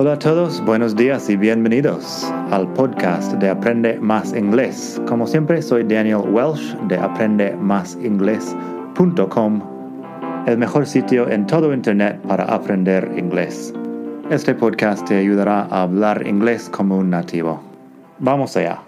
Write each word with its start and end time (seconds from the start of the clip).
Hola 0.00 0.12
a 0.12 0.18
todos, 0.20 0.64
buenos 0.64 0.94
días 0.94 1.28
y 1.28 1.36
bienvenidos 1.36 2.22
al 2.52 2.72
podcast 2.74 3.32
de 3.32 3.48
Aprende 3.48 3.98
Más 3.98 4.32
Inglés. 4.32 5.02
Como 5.08 5.26
siempre, 5.26 5.60
soy 5.60 5.82
Daniel 5.82 6.20
Welsh 6.30 6.76
de 6.86 6.96
aprendemásinglés.com, 6.96 9.62
el 10.46 10.56
mejor 10.56 10.86
sitio 10.86 11.28
en 11.28 11.48
todo 11.48 11.74
Internet 11.74 12.22
para 12.28 12.44
aprender 12.44 13.12
inglés. 13.16 13.74
Este 14.30 14.54
podcast 14.54 15.04
te 15.04 15.16
ayudará 15.16 15.62
a 15.62 15.82
hablar 15.82 16.24
inglés 16.28 16.70
como 16.70 16.96
un 16.96 17.10
nativo. 17.10 17.60
Vamos 18.20 18.56
allá. 18.56 18.80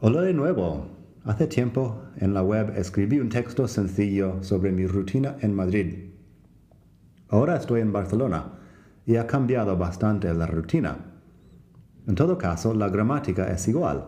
Hola 0.00 0.22
de 0.22 0.32
nuevo. 0.32 0.86
Hace 1.26 1.48
tiempo 1.48 2.00
en 2.16 2.32
la 2.32 2.42
web 2.42 2.72
escribí 2.78 3.20
un 3.20 3.28
texto 3.28 3.68
sencillo 3.68 4.42
sobre 4.42 4.72
mi 4.72 4.86
rutina 4.86 5.36
en 5.42 5.52
Madrid. 5.52 6.12
Ahora 7.28 7.56
estoy 7.56 7.82
en 7.82 7.92
Barcelona 7.92 8.54
y 9.08 9.16
ha 9.16 9.26
cambiado 9.26 9.74
bastante 9.78 10.32
la 10.34 10.46
rutina. 10.46 10.98
En 12.06 12.14
todo 12.14 12.36
caso, 12.36 12.74
la 12.74 12.90
gramática 12.90 13.50
es 13.50 13.66
igual. 13.66 14.04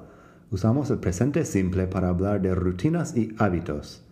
Usamos 0.50 0.90
el 0.90 0.98
presente 0.98 1.46
simple 1.46 1.86
para 1.86 2.10
hablar 2.10 2.42
de 2.42 2.54
rutinas 2.54 3.16
y 3.16 3.34
hábitos. 3.38 4.06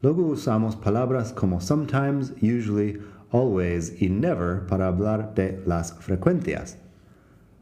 Luego 0.00 0.26
usamos 0.26 0.74
palabras 0.74 1.34
como 1.34 1.60
sometimes, 1.60 2.32
usually, 2.40 2.98
always 3.30 4.00
y 4.00 4.08
never 4.08 4.64
para 4.66 4.86
hablar 4.86 5.34
de 5.34 5.62
las 5.66 5.92
frecuencias. 5.92 6.78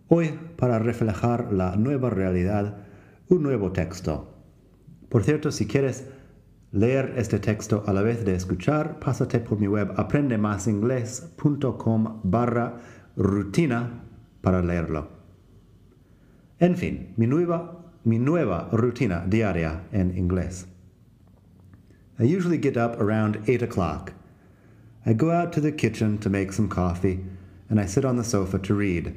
Hoy, 0.06 0.38
para 0.56 0.78
reflejar 0.78 1.52
la 1.52 1.74
nueva 1.74 2.08
realidad, 2.08 2.84
un 3.28 3.42
nuevo 3.42 3.72
texto. 3.72 4.32
Por 5.08 5.24
cierto, 5.24 5.50
si 5.50 5.66
quieres 5.66 6.06
leer 6.74 7.14
este 7.16 7.38
texto 7.38 7.82
a 7.86 7.92
la 7.92 8.02
vez 8.02 8.24
de 8.24 8.34
escuchar, 8.34 8.98
pásate 8.98 9.38
por 9.38 9.60
mi 9.60 9.68
web 9.68 9.92
aprendemasingles.com 9.96 12.20
barra 12.24 12.80
rutina 13.16 14.02
para 14.42 14.60
leerlo. 14.60 15.06
En 16.58 16.74
fin, 16.76 17.14
mi 17.16 17.28
nueva, 17.28 17.84
mi 18.04 18.18
nueva 18.18 18.68
rutina 18.72 19.24
diaria 19.24 19.84
en 19.92 20.18
inglés. 20.18 20.66
I 22.18 22.24
usually 22.24 22.58
get 22.58 22.76
up 22.76 23.00
around 23.00 23.38
8 23.46 23.62
o'clock. 23.62 24.12
I 25.06 25.14
go 25.14 25.30
out 25.30 25.52
to 25.52 25.60
the 25.60 25.70
kitchen 25.70 26.18
to 26.18 26.28
make 26.28 26.52
some 26.52 26.68
coffee, 26.68 27.24
and 27.68 27.80
I 27.80 27.86
sit 27.86 28.04
on 28.04 28.16
the 28.16 28.24
sofa 28.24 28.58
to 28.58 28.74
read. 28.74 29.14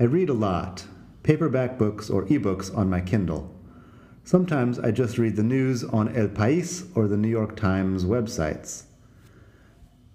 I 0.00 0.04
read 0.04 0.28
a 0.28 0.34
lot, 0.34 0.84
paperback 1.22 1.78
books 1.78 2.10
or 2.10 2.26
ebooks 2.26 2.76
on 2.76 2.90
my 2.90 3.00
Kindle. 3.00 3.54
Sometimes 4.24 4.78
I 4.78 4.92
just 4.92 5.18
read 5.18 5.34
the 5.34 5.42
news 5.42 5.82
on 5.82 6.14
El 6.16 6.28
País 6.28 6.88
or 6.96 7.08
the 7.08 7.16
New 7.16 7.28
York 7.28 7.56
Times 7.56 8.04
websites. 8.04 8.84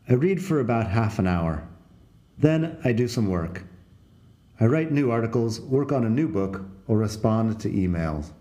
I 0.08 0.14
read 0.14 0.42
for 0.42 0.62
about 0.62 0.90
half 0.90 1.20
an 1.20 1.28
hour. 1.28 1.68
Then 2.38 2.80
I 2.86 2.94
do 2.94 3.10
some 3.10 3.28
work. 3.28 3.66
I 4.62 4.66
write 4.66 4.92
new 4.92 5.12
articles, 5.12 5.60
work 5.60 5.92
on 5.92 6.06
a 6.06 6.10
new 6.10 6.30
book, 6.30 6.62
or 6.88 6.98
respond 6.98 7.60
to 7.60 7.70
emails. 7.70 8.32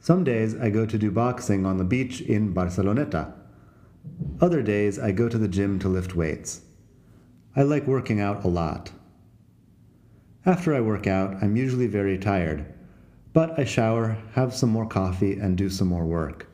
Some 0.00 0.24
days 0.24 0.54
I 0.54 0.70
go 0.70 0.86
to 0.86 0.98
do 0.98 1.10
boxing 1.10 1.66
on 1.66 1.76
the 1.76 1.84
beach 1.84 2.22
in 2.22 2.54
Barceloneta. 2.54 3.34
Other 4.40 4.62
days 4.62 4.98
I 4.98 5.12
go 5.12 5.28
to 5.28 5.36
the 5.36 5.48
gym 5.48 5.78
to 5.80 5.88
lift 5.88 6.16
weights. 6.16 6.62
I 7.54 7.62
like 7.62 7.86
working 7.86 8.20
out 8.20 8.42
a 8.42 8.48
lot. 8.48 8.90
After 10.46 10.74
I 10.74 10.80
work 10.80 11.06
out, 11.06 11.42
I'm 11.42 11.56
usually 11.56 11.88
very 11.88 12.16
tired 12.16 12.64
but 13.38 13.56
I 13.56 13.62
shower, 13.62 14.18
have 14.32 14.52
some 14.52 14.70
more 14.70 14.84
coffee, 14.84 15.38
and 15.38 15.56
do 15.56 15.70
some 15.70 15.86
more 15.86 16.04
work. 16.04 16.48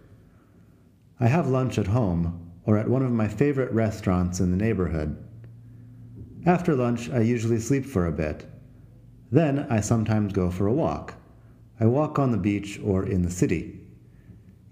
I 1.19 1.29
have 1.29 1.49
lunch 1.49 1.79
at 1.79 1.87
home 1.87 2.53
or 2.67 2.77
at 2.77 2.91
one 2.91 3.03
of 3.03 3.11
my 3.11 3.27
favorite 3.27 3.73
restaurants 3.73 4.39
in 4.39 4.51
the 4.51 4.63
neighborhood. 4.63 5.17
After 6.45 6.75
lunch, 6.75 7.09
I 7.09 7.21
usually 7.21 7.59
sleep 7.59 7.87
for 7.87 8.07
a 8.07 8.13
bit. 8.13 8.45
Then 9.33 9.61
I 9.71 9.81
sometimes 9.81 10.35
go 10.35 10.51
for 10.51 10.67
a 10.67 10.75
walk. 10.75 11.14
I 11.81 11.86
walk 11.86 12.19
on 12.19 12.33
the 12.33 12.36
beach 12.36 12.79
or 12.85 13.07
in 13.07 13.23
the 13.23 13.31
city. 13.31 13.81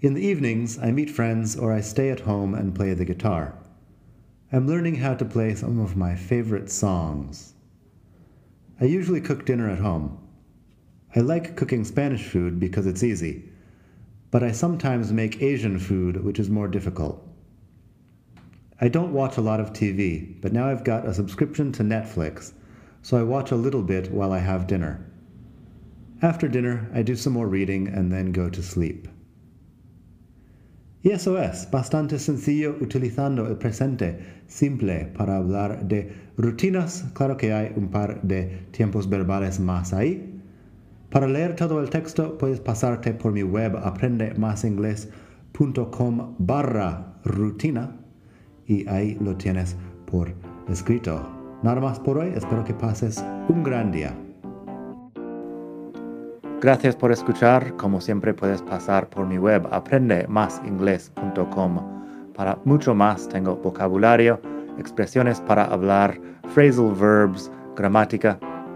In 0.01 0.13
the 0.13 0.23
evenings, 0.23 0.77
I 0.77 0.91
meet 0.91 1.09
friends 1.09 1.55
or 1.55 1.73
I 1.73 1.81
stay 1.81 2.11
at 2.11 2.19
home 2.19 2.53
and 2.53 2.75
play 2.75 2.93
the 2.93 3.05
guitar. 3.05 3.57
I'm 4.51 4.67
learning 4.67 4.97
how 4.97 5.15
to 5.15 5.25
play 5.25 5.55
some 5.55 5.79
of 5.79 5.97
my 5.97 6.13
favorite 6.13 6.69
songs. 6.69 7.55
I 8.79 8.85
usually 8.85 9.19
cook 9.19 9.47
dinner 9.47 9.67
at 9.67 9.79
home. 9.79 10.22
I 11.15 11.19
like 11.19 11.55
cooking 11.55 11.83
Spanish 11.83 12.23
food 12.23 12.59
because 12.59 12.87
it's 12.87 13.03
easy, 13.03 13.43
but 14.31 14.41
I 14.41 14.51
sometimes 14.51 15.13
make 15.13 15.43
Asian 15.43 15.77
food, 15.77 16.23
which 16.23 16.39
is 16.39 16.49
more 16.49 16.67
difficult. 16.67 17.23
I 18.81 18.87
don't 18.87 19.13
watch 19.13 19.37
a 19.37 19.41
lot 19.41 19.59
of 19.59 19.73
TV, 19.73 20.41
but 20.41 20.51
now 20.53 20.67
I've 20.67 20.83
got 20.83 21.07
a 21.07 21.13
subscription 21.13 21.71
to 21.73 21.83
Netflix, 21.83 22.53
so 23.03 23.15
I 23.15 23.23
watch 23.23 23.51
a 23.51 23.55
little 23.55 23.83
bit 23.83 24.11
while 24.11 24.31
I 24.31 24.39
have 24.39 24.65
dinner. 24.65 25.05
After 26.23 26.47
dinner, 26.47 26.89
I 26.95 27.03
do 27.03 27.15
some 27.15 27.33
more 27.33 27.47
reading 27.47 27.87
and 27.89 28.11
then 28.11 28.31
go 28.31 28.49
to 28.49 28.63
sleep. 28.63 29.07
Y 31.03 31.11
eso 31.11 31.35
es, 31.35 31.67
bastante 31.69 32.17
sencillo 32.17 32.75
utilizando 32.81 33.45
el 33.47 33.57
presente 33.57 34.23
simple 34.47 35.11
para 35.13 35.37
hablar 35.37 35.87
de 35.87 36.11
rutinas. 36.37 37.03
Claro 37.13 37.37
que 37.37 37.53
hay 37.53 37.71
un 37.75 37.89
par 37.89 38.21
de 38.23 38.65
tiempos 38.71 39.07
verbales 39.07 39.59
más 39.59 39.93
ahí, 39.93 40.32
Para 41.13 41.27
leer 41.27 41.55
todo 41.55 41.79
el 41.79 41.89
texto 41.91 42.39
puedes 42.39 42.59
pasarte 42.59 43.13
por 43.13 43.31
mi 43.31 43.43
web 43.43 43.77
aprendemasingles.com 43.77 46.35
barra 46.39 47.13
rutina 47.23 47.95
y 48.65 48.89
ahí 48.89 49.15
lo 49.21 49.37
tienes 49.37 49.77
por 50.09 50.33
escrito. 50.67 51.21
Nada 51.61 51.79
más 51.79 51.99
por 51.99 52.17
hoy, 52.17 52.33
espero 52.35 52.63
que 52.63 52.73
pases 52.73 53.23
un 53.47 53.61
gran 53.61 53.91
día. 53.91 54.17
Gracias 56.59 56.95
por 56.95 57.11
escuchar. 57.11 57.77
Como 57.77 58.01
siempre 58.01 58.33
puedes 58.33 58.63
pasar 58.63 59.07
por 59.07 59.27
mi 59.27 59.37
web 59.37 59.67
aprendemasingles.com. 59.69 62.33
Para 62.33 62.57
mucho 62.65 62.95
más 62.95 63.29
tengo 63.29 63.55
vocabulario, 63.57 64.41
expresiones 64.79 65.39
para 65.41 65.65
hablar, 65.65 66.19
phrasal 66.55 66.95
verbs, 66.95 67.51
gramática 67.75 68.39